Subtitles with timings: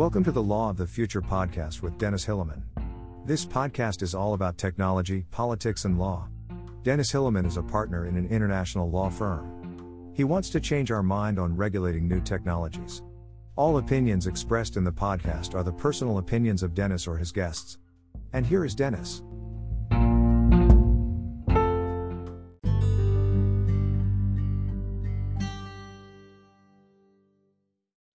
[0.00, 2.62] Welcome to the Law of the Future podcast with Dennis Hillemann.
[3.26, 6.26] This podcast is all about technology, politics, and law.
[6.82, 10.10] Dennis Hillemann is a partner in an international law firm.
[10.14, 13.02] He wants to change our mind on regulating new technologies.
[13.56, 17.76] All opinions expressed in the podcast are the personal opinions of Dennis or his guests.
[18.32, 19.22] And here is Dennis.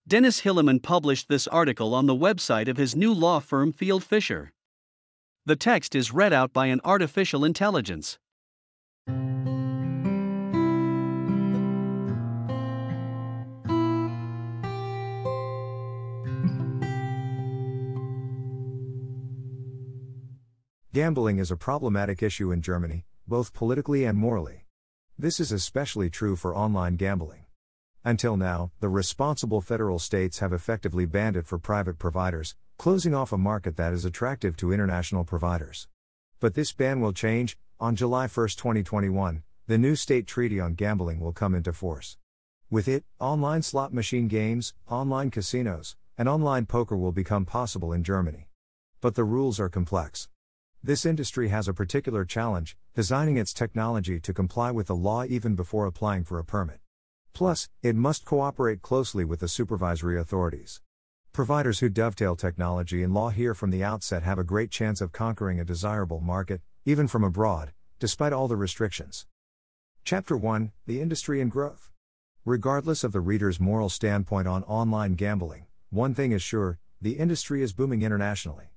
[0.07, 4.49] Dennis Hillemann published this article on the website of his new law firm Fieldfisher.
[5.47, 8.19] The text is read out by an artificial intelligence.
[20.93, 24.65] Gambling is a problematic issue in Germany, both politically and morally.
[25.17, 27.44] This is especially true for online gambling.
[28.07, 33.31] Until now, the responsible federal states have effectively banned it for private providers, closing off
[33.31, 35.87] a market that is attractive to international providers.
[36.39, 37.57] But this ban will change.
[37.79, 42.17] On July 1, 2021, the new state treaty on gambling will come into force.
[42.69, 48.03] With it, online slot machine games, online casinos, and online poker will become possible in
[48.03, 48.49] Germany.
[49.01, 50.29] But the rules are complex.
[50.83, 55.55] This industry has a particular challenge, designing its technology to comply with the law even
[55.55, 56.81] before applying for a permit.
[57.35, 60.79] Plus, it must cooperate closely with the supervisory authorities.
[61.33, 65.11] Providers who dovetail technology and law here from the outset have a great chance of
[65.11, 69.27] conquering a desirable market, even from abroad, despite all the restrictions.
[70.05, 71.91] Chapter 1 The Industry and Growth.
[72.45, 77.61] Regardless of the reader's moral standpoint on online gambling, one thing is sure the industry
[77.61, 78.69] is booming internationally.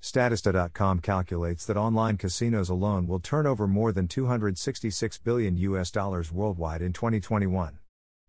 [0.00, 6.32] Statista.com calculates that online casinos alone will turn over more than 266 billion US dollars
[6.32, 7.80] worldwide in 2021.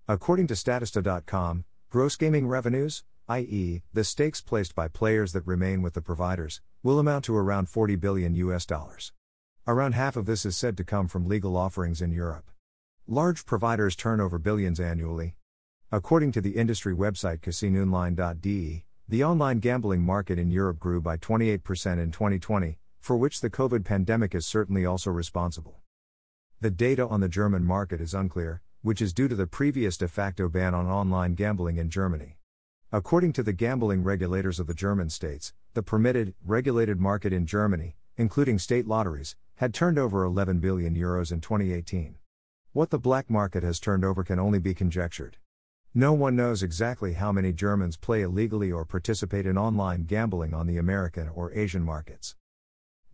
[0.09, 5.93] According to Statista.com, gross gaming revenues, i.e., the stakes placed by players that remain with
[5.93, 9.13] the providers, will amount to around 40 billion US dollars.
[9.67, 12.49] Around half of this is said to come from legal offerings in Europe.
[13.05, 15.35] Large providers turn over billions annually.
[15.91, 21.59] According to the industry website casinoonline.de, the online gambling market in Europe grew by 28%
[22.01, 25.81] in 2020, for which the COVID pandemic is certainly also responsible.
[26.61, 30.07] The data on the German market is unclear, which is due to the previous de
[30.07, 32.37] facto ban on online gambling in Germany.
[32.91, 37.97] According to the gambling regulators of the German states, the permitted, regulated market in Germany,
[38.17, 42.15] including state lotteries, had turned over 11 billion euros in 2018.
[42.71, 45.37] What the black market has turned over can only be conjectured.
[45.93, 50.67] No one knows exactly how many Germans play illegally or participate in online gambling on
[50.67, 52.35] the American or Asian markets.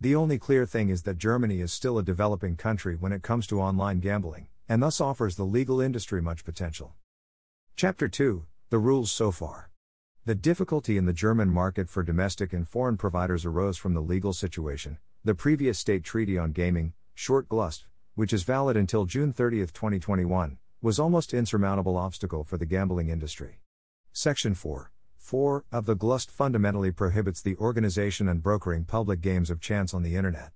[0.00, 3.46] The only clear thing is that Germany is still a developing country when it comes
[3.46, 6.94] to online gambling, and thus offers the legal industry much potential.
[7.76, 9.70] Chapter 2 The Rules So Far.
[10.24, 14.32] The difficulty in the German market for domestic and foreign providers arose from the legal
[14.32, 19.58] situation, the previous state treaty on gaming, short GLUST, which is valid until June 30,
[19.66, 23.60] 2021, was almost insurmountable obstacle for the gambling industry.
[24.12, 29.60] Section 4 4 of the GLUST fundamentally prohibits the organization and brokering public games of
[29.60, 30.52] chance on the internet.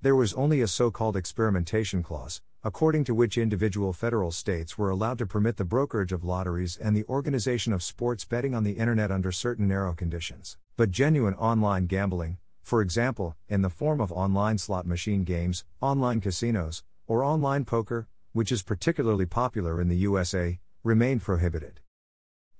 [0.00, 4.88] There was only a so called experimentation clause, according to which individual federal states were
[4.88, 8.78] allowed to permit the brokerage of lotteries and the organization of sports betting on the
[8.78, 10.56] internet under certain narrow conditions.
[10.76, 16.20] But genuine online gambling, for example, in the form of online slot machine games, online
[16.20, 21.80] casinos, or online poker, which is particularly popular in the USA, remained prohibited.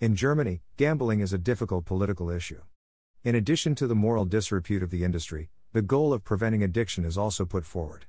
[0.00, 2.62] In Germany, gambling is a difficult political issue.
[3.22, 7.16] In addition to the moral disrepute of the industry, the goal of preventing addiction is
[7.16, 8.06] also put forward.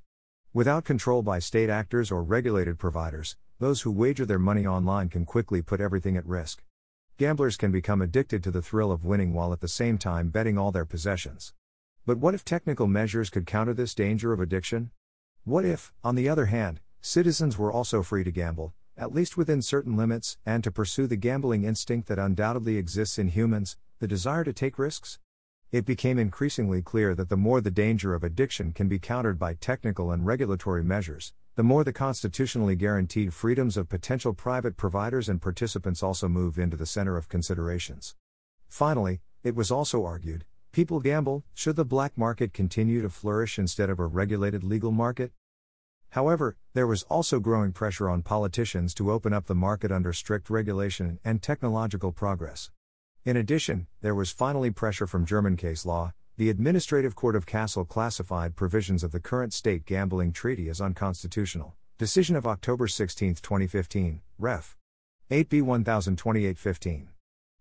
[0.56, 5.25] Without control by state actors or regulated providers, those who wager their money online can
[5.25, 6.62] quickly put everything at risk.
[7.18, 10.56] Gamblers can become addicted to the thrill of winning while at the same time betting
[10.56, 11.53] all their possessions.
[12.06, 14.92] But what if technical measures could counter this danger of addiction?
[15.44, 19.63] What if, on the other hand, citizens were also free to gamble, at least within
[19.63, 24.44] certain limits, and to pursue the gambling instinct that undoubtedly exists in humans, the desire
[24.44, 25.18] to take risks?
[25.74, 29.56] It became increasingly clear that the more the danger of addiction can be countered by
[29.56, 35.42] technical and regulatory measures, the more the constitutionally guaranteed freedoms of potential private providers and
[35.42, 38.16] participants also move into the center of considerations.
[38.70, 43.90] Finally, it was also argued people gamble, should the black market continue to flourish instead
[43.90, 45.31] of a regulated legal market?
[46.10, 50.52] However, there was also growing pressure on politicians to open up the market under strict
[50.52, 52.69] regulation and technological progress.
[53.25, 56.12] In addition, there was finally pressure from German case law.
[56.36, 61.74] The Administrative Court of Kassel classified provisions of the current state gambling treaty as unconstitutional.
[61.98, 64.75] Decision of October 16, 2015, Ref.
[65.31, 67.08] 8B 1028 15.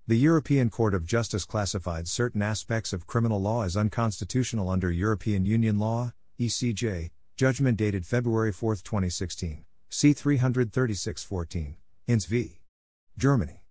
[0.09, 5.44] The European Court of Justice classified certain aspects of criminal law as unconstitutional under European
[5.44, 11.76] Union law, ECJ, judgment dated February 4, 2016, C 33614,
[12.08, 12.58] Ince v.
[13.17, 13.62] Germany.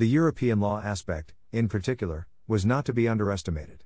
[0.00, 3.84] The European law aspect, in particular, was not to be underestimated.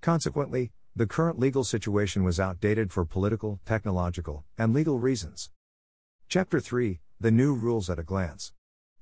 [0.00, 5.52] Consequently, the current legal situation was outdated for political, technological, and legal reasons.
[6.28, 8.52] Chapter 3 The New Rules at a Glance.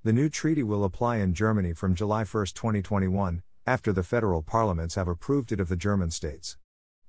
[0.04, 4.96] The new treaty will apply in Germany from July 1, 2021, after the federal parliaments
[4.96, 6.58] have approved it of the German states.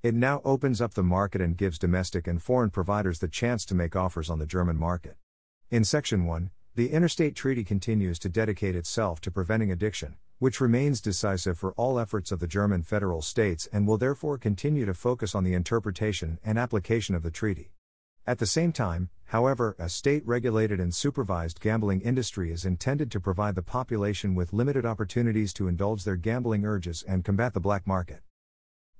[0.04, 3.76] It now opens up the market and gives domestic and foreign providers the chance to
[3.76, 5.18] make offers on the German market.
[5.70, 11.02] In Section 1, the Interstate Treaty continues to dedicate itself to preventing addiction, which remains
[11.02, 15.34] decisive for all efforts of the German federal states and will therefore continue to focus
[15.34, 17.72] on the interpretation and application of the treaty.
[18.28, 23.20] At the same time, however, a state regulated and supervised gambling industry is intended to
[23.20, 27.88] provide the population with limited opportunities to indulge their gambling urges and combat the black
[27.88, 28.22] market.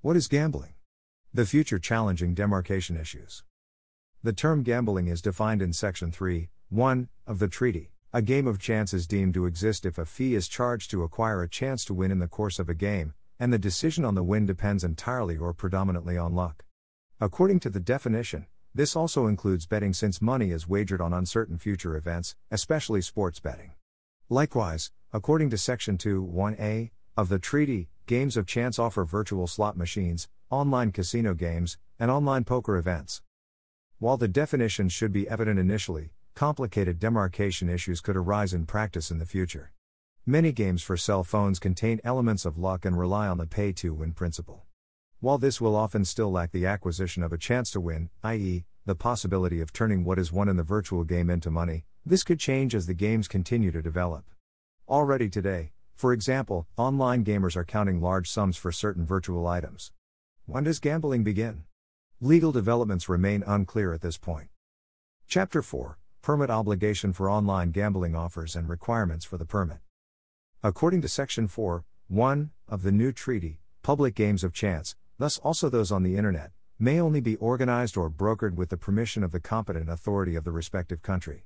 [0.02, 0.74] What is gambling?
[1.32, 3.44] The future challenging demarcation issues.
[4.24, 7.92] The term gambling is defined in Section 3, 1, of the treaty.
[8.12, 11.42] A game of chance is deemed to exist if a fee is charged to acquire
[11.42, 14.24] a chance to win in the course of a game, and the decision on the
[14.24, 16.66] win depends entirely or predominantly on luck.
[17.22, 21.96] According to the definition, this also includes betting since money is wagered on uncertain future
[21.96, 23.72] events, especially sports betting.
[24.28, 29.78] Likewise, according to Section 2 1a of the treaty, games of chance offer virtual slot
[29.78, 33.22] machines, online casino games, and online poker events.
[34.00, 39.18] While the definitions should be evident initially, complicated demarcation issues could arise in practice in
[39.18, 39.72] the future.
[40.24, 43.92] Many games for cell phones contain elements of luck and rely on the pay to
[43.92, 44.62] win principle.
[45.20, 48.94] While this will often still lack the acquisition of a chance to win, i.e., the
[48.94, 52.76] possibility of turning what is won in the virtual game into money, this could change
[52.76, 54.30] as the games continue to develop.
[54.88, 59.92] Already today, for example, online gamers are counting large sums for certain virtual items.
[60.46, 61.64] When does gambling begin?
[62.22, 64.50] Legal developments remain unclear at this point.
[65.28, 69.78] Chapter 4 Permit obligation for online gambling offers and requirements for the permit.
[70.64, 75.70] According to Section 4, 1 of the new treaty, public games of chance, thus also
[75.70, 79.40] those on the Internet, may only be organized or brokered with the permission of the
[79.40, 81.46] competent authority of the respective country.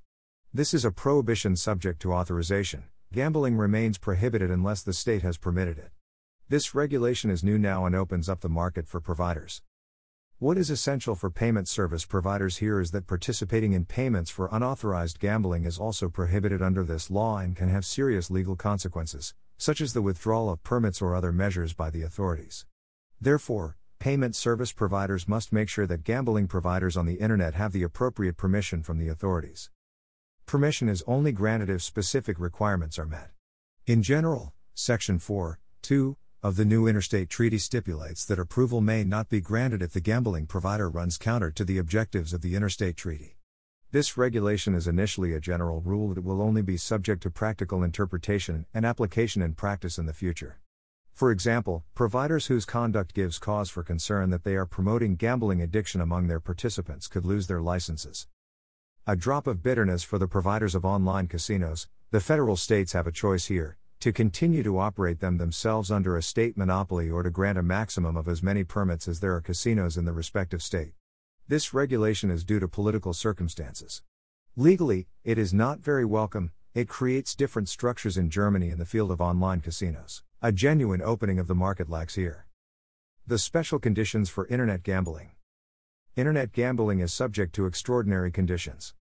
[0.53, 2.83] This is a prohibition subject to authorization.
[3.13, 5.91] Gambling remains prohibited unless the state has permitted it.
[6.49, 9.61] This regulation is new now and opens up the market for providers.
[10.41, 15.19] What is essential for payment service providers here is that participating in payments for unauthorized
[15.19, 19.93] gambling is also prohibited under this law and can have serious legal consequences, such as
[19.93, 22.65] the withdrawal of permits or other measures by the authorities.
[23.21, 27.83] Therefore, payment service providers must make sure that gambling providers on the Internet have the
[27.83, 29.69] appropriate permission from the authorities.
[30.47, 33.29] Permission is only granted if specific requirements are met.
[33.85, 39.29] In general, Section 4, 2, of the new interstate treaty stipulates that approval may not
[39.29, 43.37] be granted if the gambling provider runs counter to the objectives of the interstate treaty.
[43.91, 48.65] This regulation is initially a general rule that will only be subject to practical interpretation
[48.73, 50.59] and application in practice in the future.
[51.13, 56.01] For example, providers whose conduct gives cause for concern that they are promoting gambling addiction
[56.01, 58.25] among their participants could lose their licenses.
[59.05, 63.11] A drop of bitterness for the providers of online casinos, the federal states have a
[63.11, 67.59] choice here to continue to operate them themselves under a state monopoly or to grant
[67.59, 70.93] a maximum of as many permits as there are casinos in the respective state.
[71.47, 74.01] This regulation is due to political circumstances.
[74.55, 79.11] Legally, it is not very welcome, it creates different structures in Germany in the field
[79.11, 80.23] of online casinos.
[80.41, 82.47] A genuine opening of the market lacks here.
[83.27, 85.31] The special conditions for Internet gambling.
[86.15, 88.95] Internet gambling is subject to extraordinary conditions.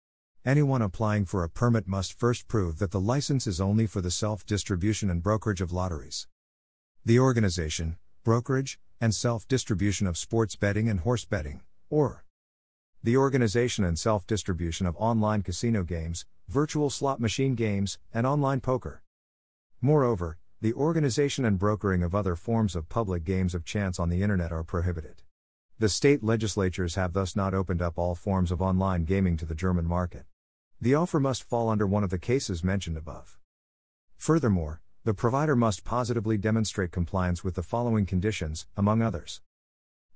[0.45, 4.11] Anyone applying for a permit must first prove that the license is only for the
[4.11, 6.29] self distribution and brokerage of lotteries.
[7.05, 12.25] The organization, brokerage, and self distribution of sports betting and horse betting, or
[13.03, 18.61] the organization and self distribution of online casino games, virtual slot machine games, and online
[18.61, 19.03] poker.
[19.81, 24.23] Moreover, the organization and brokering of other forms of public games of chance on the
[24.23, 25.23] Internet are prohibited.
[25.81, 29.55] The state legislatures have thus not opened up all forms of online gaming to the
[29.55, 30.25] German market.
[30.81, 33.39] The offer must fall under one of the cases mentioned above.
[34.17, 39.41] Furthermore, the provider must positively demonstrate compliance with the following conditions, among others.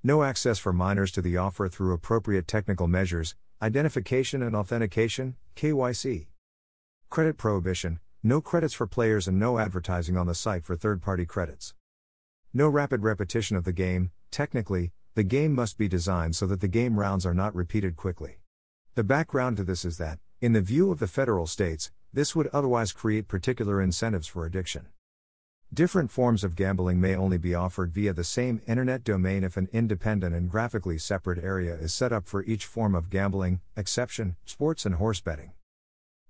[0.03, 6.27] No access for minors to the offer through appropriate technical measures, identification and authentication, KYC.
[7.09, 11.25] Credit prohibition, no credits for players and no advertising on the site for third party
[11.25, 11.73] credits.
[12.53, 16.69] No rapid repetition of the game, technically, the game must be designed so that the
[16.69, 18.39] game rounds are not repeated quickly.
[18.95, 22.49] The background to this is that, in the view of the federal states, this would
[22.49, 24.87] otherwise create particular incentives for addiction.
[25.73, 29.69] Different forms of gambling may only be offered via the same internet domain if an
[29.73, 34.85] independent and graphically separate area is set up for each form of gambling, exception, sports
[34.85, 35.53] and horse betting.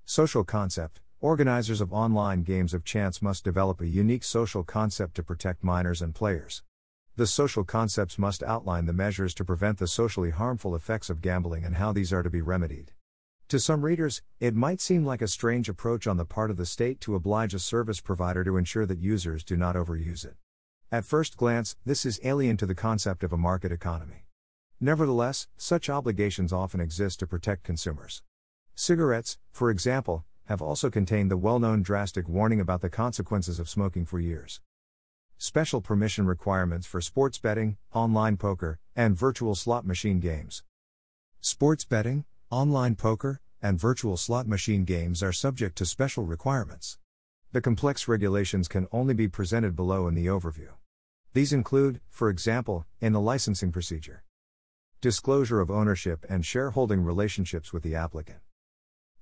[0.04, 5.22] Social concept Organizers of online games of chance must develop a unique social concept to
[5.22, 6.64] protect minors and players.
[7.14, 11.62] The social concepts must outline the measures to prevent the socially harmful effects of gambling
[11.62, 12.92] and how these are to be remedied.
[13.49, 16.64] To some readers, it might seem like a strange approach on the part of the
[16.64, 20.37] state to oblige a service provider to ensure that users do not overuse it.
[20.90, 24.25] At first glance, this is alien to the concept of a market economy.
[24.81, 28.23] Nevertheless, such obligations often exist to protect consumers.
[28.75, 33.69] Cigarettes, for example, have also contained the well known drastic warning about the consequences of
[33.69, 34.62] smoking for years.
[35.44, 40.62] Special permission requirements for sports betting, online poker, and virtual slot machine games.
[41.40, 46.96] Sports betting, Online poker and virtual slot machine games are subject to special requirements.
[47.50, 50.75] The complex regulations can only be presented below in the overview.
[51.32, 54.22] These include, for example, in the licensing procedure,
[55.00, 58.38] disclosure of ownership and shareholding relationships with the applicant,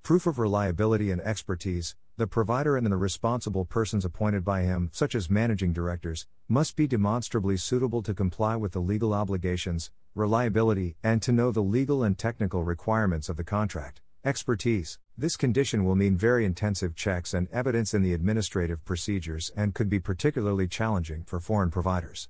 [0.03, 5.15] proof of reliability and expertise, the provider and the responsible persons appointed by him, such
[5.15, 11.19] as managing directors, must be demonstrably suitable to comply with the legal obligations, reliability, and
[11.23, 14.01] to know the legal and technical requirements of the contract.
[14.23, 14.99] Expertise.
[15.17, 19.89] This condition will mean very intensive checks and evidence in the administrative procedures and could
[19.89, 22.29] be particularly challenging for foreign providers.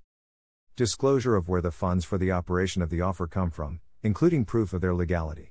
[0.78, 4.72] Disclosure of where the funds for the operation of the offer come from, including proof
[4.72, 5.51] of their legality.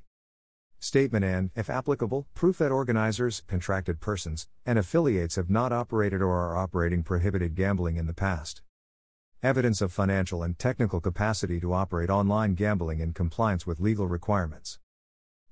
[0.82, 6.38] Statement and, if applicable, proof that organizers, contracted persons, and affiliates have not operated or
[6.38, 8.62] are operating prohibited gambling in the past.
[9.42, 14.78] Evidence of financial and technical capacity to operate online gambling in compliance with legal requirements.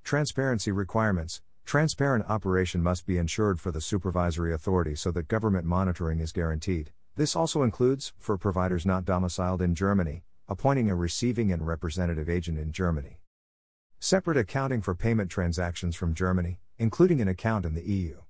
[0.02, 6.20] Transparency requirements Transparent operation must be ensured for the supervisory authority so that government monitoring
[6.20, 6.90] is guaranteed.
[7.16, 12.58] This also includes, for providers not domiciled in Germany, appointing a receiving and representative agent
[12.58, 13.20] in Germany.
[14.00, 18.20] Separate accounting for payment transactions from Germany, including an account in the EU.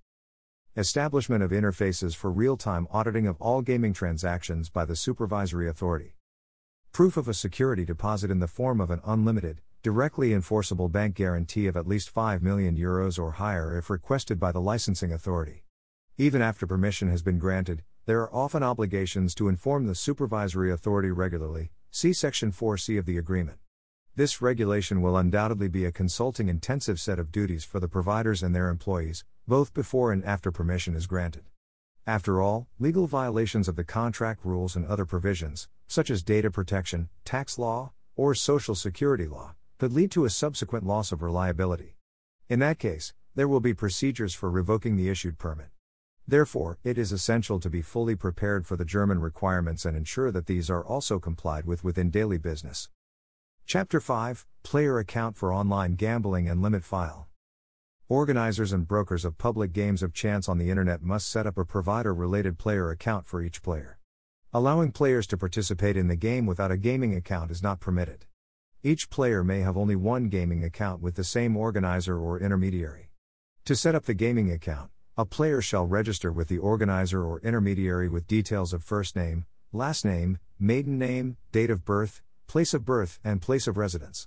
[0.78, 6.14] Establishment of interfaces for real time auditing of all gaming transactions by the supervisory authority.
[6.92, 11.66] Proof of a security deposit in the form of an unlimited, directly enforceable bank guarantee
[11.66, 15.64] of at least 5 million euros or higher if requested by the licensing authority.
[16.16, 21.10] Even after permission has been granted, there are often obligations to inform the supervisory authority
[21.10, 21.72] regularly.
[21.90, 23.58] See Section 4C of the agreement.
[24.18, 28.52] This regulation will undoubtedly be a consulting intensive set of duties for the providers and
[28.52, 31.44] their employees, both before and after permission is granted.
[32.04, 37.10] After all, legal violations of the contract rules and other provisions, such as data protection,
[37.24, 41.94] tax law, or social security law, could lead to a subsequent loss of reliability.
[42.48, 45.68] In that case, there will be procedures for revoking the issued permit.
[46.26, 50.46] Therefore, it is essential to be fully prepared for the German requirements and ensure that
[50.46, 52.88] these are also complied with within daily business.
[53.68, 57.28] Chapter 5 Player Account for Online Gambling and Limit File.
[58.08, 61.66] Organizers and brokers of public games of chance on the Internet must set up a
[61.66, 63.98] provider related player account for each player.
[64.54, 68.24] Allowing players to participate in the game without a gaming account is not permitted.
[68.82, 73.10] Each player may have only one gaming account with the same organizer or intermediary.
[73.66, 78.08] To set up the gaming account, a player shall register with the organizer or intermediary
[78.08, 79.44] with details of first name,
[79.74, 84.26] last name, maiden name, date of birth, place of birth, and place of residence.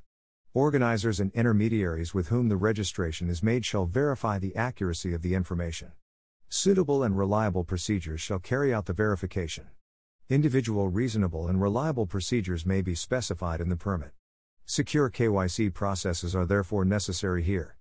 [0.54, 5.34] Organizers and intermediaries with whom the registration is made shall verify the accuracy of the
[5.34, 5.92] information.
[6.48, 9.66] Suitable and reliable procedures shall carry out the verification.
[10.30, 14.12] Individual reasonable and reliable procedures may be specified in the permit.
[14.66, 17.76] Secure KYC processes are therefore necessary here.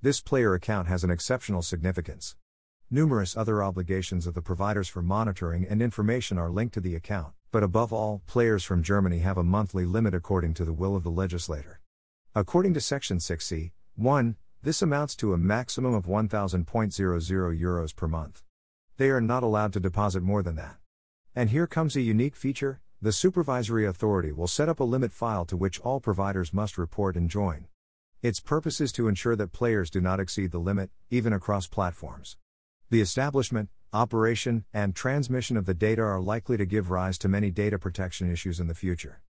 [0.00, 2.36] This player account has an exceptional significance.
[2.90, 7.34] Numerous other obligations of the providers for monitoring and information are linked to the account,
[7.52, 11.02] but above all, players from Germany have a monthly limit according to the will of
[11.02, 11.80] the legislator.
[12.34, 18.42] According to Section 6c, 1, this amounts to a maximum of 1000.00 euros per month.
[18.96, 20.76] They are not allowed to deposit more than that.
[21.36, 25.44] And here comes a unique feature the supervisory authority will set up a limit file
[25.44, 27.66] to which all providers must report and join.
[28.22, 32.38] Its purpose is to ensure that players do not exceed the limit, even across platforms.
[32.90, 37.50] The establishment, operation, and transmission of the data are likely to give rise to many
[37.50, 39.20] data protection issues in the future.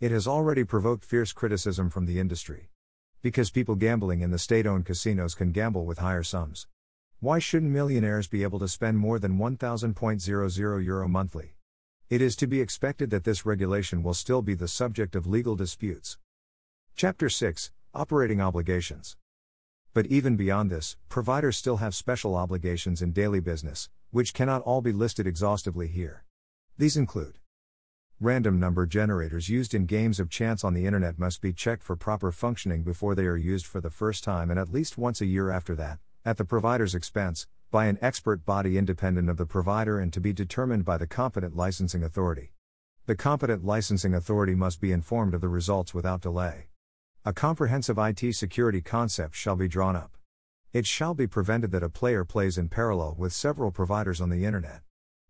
[0.00, 2.70] It has already provoked fierce criticism from the industry.
[3.20, 6.68] Because people gambling in the state owned casinos can gamble with higher sums.
[7.20, 11.56] Why shouldn't millionaires be able to spend more than 1000.00 euro monthly?
[12.08, 15.54] It is to be expected that this regulation will still be the subject of legal
[15.54, 16.16] disputes.
[16.96, 19.18] Chapter 6 Operating Obligations
[19.94, 24.80] but even beyond this, providers still have special obligations in daily business, which cannot all
[24.80, 26.24] be listed exhaustively here.
[26.78, 27.38] These include
[28.20, 31.96] Random number generators used in games of chance on the internet must be checked for
[31.96, 35.26] proper functioning before they are used for the first time and at least once a
[35.26, 39.98] year after that, at the provider's expense, by an expert body independent of the provider
[39.98, 42.52] and to be determined by the competent licensing authority.
[43.06, 46.68] The competent licensing authority must be informed of the results without delay.
[47.24, 50.16] A comprehensive IT security concept shall be drawn up.
[50.72, 54.44] It shall be prevented that a player plays in parallel with several providers on the
[54.44, 54.80] internet.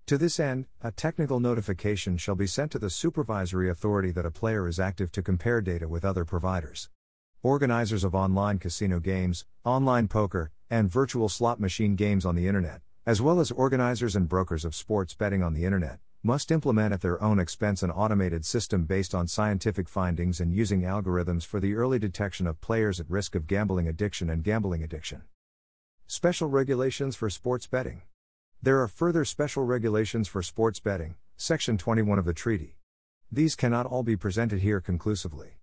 [0.06, 4.30] To this end, a technical notification shall be sent to the supervisory authority that a
[4.30, 6.88] player is active to compare data with other providers.
[7.42, 12.80] Organizers of online casino games, online poker, and virtual slot machine games on the Internet,
[13.04, 17.00] as well as organizers and brokers of sports betting on the Internet, must implement at
[17.00, 21.74] their own expense an automated system based on scientific findings and using algorithms for the
[21.74, 25.22] early detection of players at risk of gambling addiction and gambling addiction.
[26.06, 28.02] Special regulations for sports betting.
[28.62, 32.76] There are further special regulations for sports betting, Section 21 of the treaty.
[33.32, 35.56] These cannot all be presented here conclusively.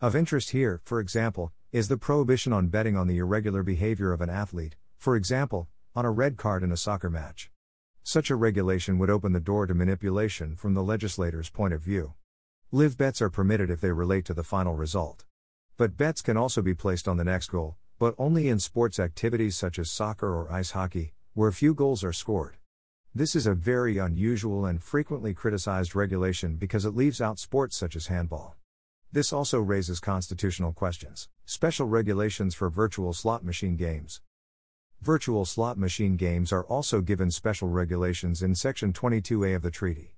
[0.00, 4.20] Of interest here, for example, is the prohibition on betting on the irregular behavior of
[4.20, 7.50] an athlete, for example, on a red card in a soccer match.
[8.12, 12.14] Such a regulation would open the door to manipulation from the legislator's point of view.
[12.72, 15.24] Live bets are permitted if they relate to the final result.
[15.76, 19.56] But bets can also be placed on the next goal, but only in sports activities
[19.56, 22.56] such as soccer or ice hockey, where few goals are scored.
[23.14, 27.94] This is a very unusual and frequently criticized regulation because it leaves out sports such
[27.94, 28.56] as handball.
[29.12, 31.28] This also raises constitutional questions.
[31.44, 34.20] Special regulations for virtual slot machine games.
[35.02, 40.14] Virtual slot machine games are also given special regulations in Section 22A of the treaty.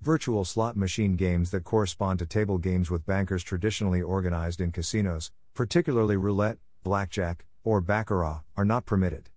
[0.00, 5.32] Virtual slot machine games that correspond to table games with bankers traditionally organized in casinos,
[5.52, 9.28] particularly roulette, blackjack, or baccarat, are not permitted.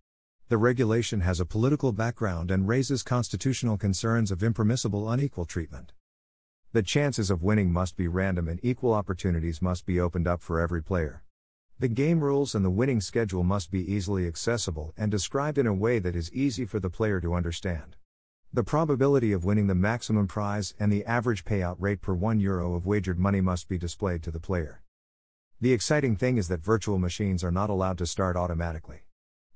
[0.48, 5.92] The regulation has a political background and raises constitutional concerns of impermissible unequal treatment.
[6.72, 10.62] The chances of winning must be random and equal opportunities must be opened up for
[10.62, 11.25] every player.
[11.78, 15.74] The game rules and the winning schedule must be easily accessible and described in a
[15.74, 17.98] way that is easy for the player to understand.
[18.54, 22.76] The probability of winning the maximum prize and the average payout rate per 1 euro
[22.76, 24.84] of wagered money must be displayed to the player.
[25.60, 29.02] The exciting thing is that virtual machines are not allowed to start automatically.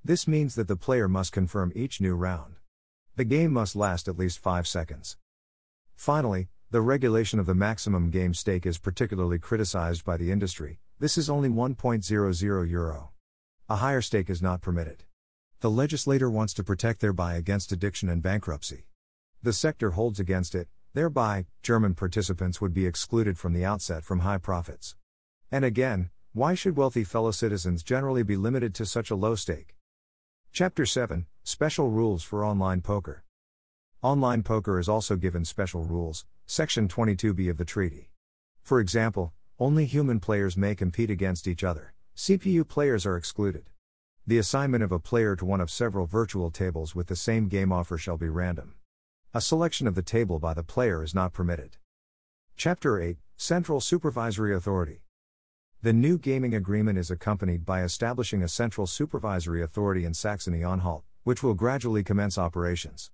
[0.04, 2.56] This means that the player must confirm each new round.
[3.16, 5.16] The game must last at least 5 seconds.
[5.96, 10.80] Finally, the regulation of the maximum game stake is particularly criticized by the industry.
[11.02, 13.12] This is only 1.00 euro.
[13.70, 15.06] A higher stake is not permitted.
[15.62, 18.88] The legislator wants to protect thereby against addiction and bankruptcy.
[19.42, 24.20] The sector holds against it, thereby, German participants would be excluded from the outset from
[24.20, 24.98] high profits.
[25.50, 29.78] And again, why should wealthy fellow citizens generally be limited to such a low stake?
[30.52, 33.24] Chapter 7 Special Rules for Online Poker.
[34.02, 38.12] Online poker is also given special rules, Section 22b of the treaty.
[38.64, 43.70] For example, only human players may compete against each other, CPU players are excluded.
[44.26, 47.72] The assignment of a player to one of several virtual tables with the same game
[47.74, 48.76] offer shall be random.
[49.34, 51.76] A selection of the table by the player is not permitted.
[52.56, 55.02] Chapter 8 Central Supervisory Authority.
[55.82, 61.04] The new gaming agreement is accompanied by establishing a central supervisory authority in Saxony Anhalt,
[61.24, 63.12] which will gradually commence operations.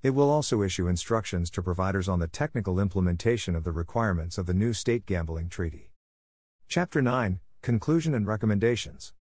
[0.00, 4.46] It will also issue instructions to providers on the technical implementation of the requirements of
[4.46, 5.87] the new State Gambling Treaty.
[6.70, 9.14] Chapter 9 Conclusion and Recommendations.